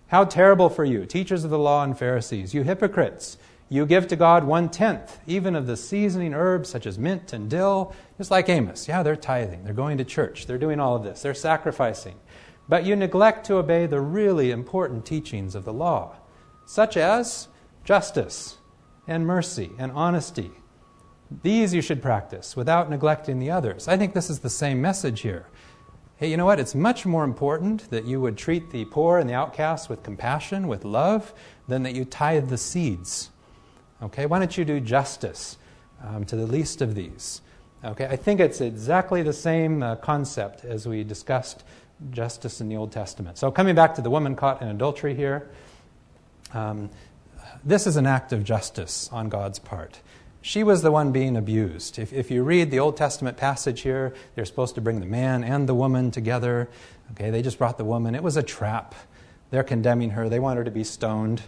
[0.08, 3.38] How terrible for you, teachers of the law and Pharisees, you hypocrites!
[3.70, 7.50] You give to God one tenth, even of the seasoning herbs such as mint and
[7.50, 8.88] dill, just like Amos.
[8.88, 12.16] Yeah, they're tithing, they're going to church, they're doing all of this, they're sacrificing.
[12.70, 16.16] But you neglect to obey the really important teachings of the law,
[16.66, 17.48] such as
[17.84, 18.58] justice
[19.08, 20.52] and mercy and honesty.
[21.42, 23.88] These you should practice without neglecting the others.
[23.88, 25.48] I think this is the same message here.
[26.18, 26.60] Hey, you know what?
[26.60, 30.68] It's much more important that you would treat the poor and the outcasts with compassion,
[30.68, 31.34] with love,
[31.68, 33.32] than that you tithe the seeds.
[34.04, 34.26] Okay?
[34.26, 35.58] Why don't you do justice
[36.04, 37.42] um, to the least of these?
[37.84, 38.06] Okay?
[38.06, 41.64] I think it's exactly the same uh, concept as we discussed
[42.12, 43.38] justice in the Old Testament.
[43.38, 45.50] So, coming back to the woman caught in adultery here,
[46.54, 46.90] um,
[47.64, 50.00] this is an act of justice on God's part.
[50.42, 51.98] She was the one being abused.
[51.98, 55.44] If, if you read the Old Testament passage here, they're supposed to bring the man
[55.46, 56.70] and the woman together.
[57.12, 58.14] Okay, they just brought the woman.
[58.14, 58.94] It was a trap.
[59.52, 60.28] They're condemning her.
[60.28, 61.44] They want her to be stoned.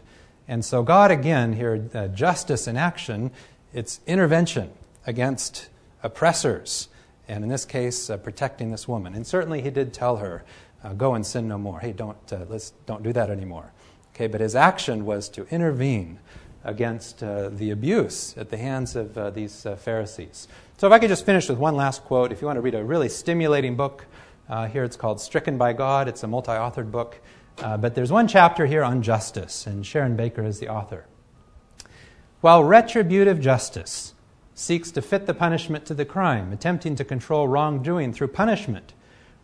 [0.47, 3.31] And so, God, again, here, uh, justice in action,
[3.73, 4.71] it's intervention
[5.05, 5.69] against
[6.03, 6.87] oppressors
[7.27, 9.15] and in this case, uh, protecting this woman.
[9.15, 10.43] And certainly he did tell her,
[10.83, 11.79] uh, go and sin no more.
[11.79, 13.71] Hey, don't, uh, let's, don't do that anymore.
[14.13, 16.19] Okay, but his action was to intervene
[16.63, 20.47] against uh, the abuse at the hands of uh, these Pharisees.
[20.77, 22.31] So if I could just finish with one last quote.
[22.31, 24.05] If you want to read a really stimulating book,
[24.71, 26.07] here it's called Stricken by God.
[26.07, 27.19] It's a multi-authored book.
[27.59, 31.05] Uh, but there's one chapter here on justice, and Sharon Baker is the author.
[32.41, 34.13] While retributive justice
[34.53, 38.93] seeks to fit the punishment to the crime, attempting to control wrongdoing through punishment.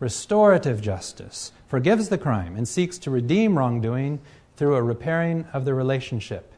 [0.00, 4.20] Restorative justice forgives the crime and seeks to redeem wrongdoing
[4.56, 6.54] through a repairing of the relationship.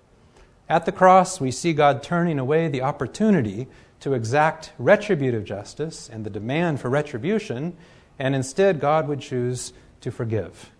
[0.68, 3.66] At the cross, we see God turning away the opportunity
[4.00, 7.76] to exact retributive justice and the demand for retribution,
[8.18, 10.70] and instead, God would choose to forgive.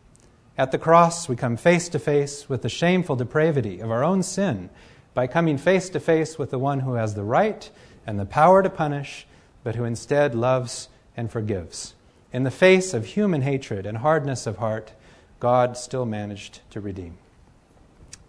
[0.57, 4.23] At the cross, we come face to face with the shameful depravity of our own
[4.23, 4.71] sin
[5.13, 7.71] by coming face to face with the one who has the right
[8.07, 9.27] and the power to punish,
[9.63, 11.95] but who instead loves and forgives.
[12.33, 14.93] In the face of human hatred and hardness of heart,
[15.41, 17.19] God still managed to redeem.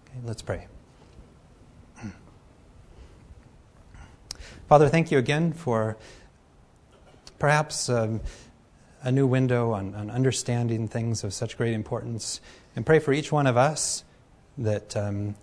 [0.08, 0.68] Okay, let's pray.
[4.68, 5.96] Father, thank you again for
[7.38, 8.20] perhaps um,
[9.06, 12.42] a new window on, on, understanding things of such great importance.
[12.76, 14.04] And pray for each one of us
[14.58, 14.98] that.
[14.98, 15.36] Um,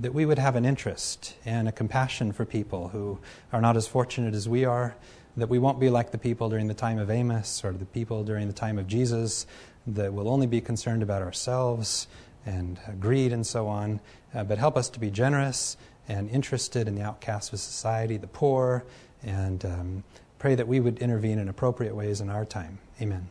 [0.00, 3.18] that we would have an interest and a compassion for people who
[3.52, 4.96] are not as fortunate as we are,
[5.36, 8.24] that we won't be like the people during the time of Amos or the people
[8.24, 9.46] during the time of Jesus
[9.86, 12.06] that will only be concerned about ourselves
[12.46, 14.00] and greed and so on,
[14.34, 15.76] uh, but help us to be generous
[16.08, 18.84] and interested in the outcasts of society, the poor,
[19.22, 20.04] and um,
[20.42, 22.76] pray that we would intervene in appropriate ways in our time.
[23.00, 23.28] Amen.